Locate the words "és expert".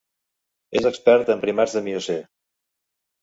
0.79-1.29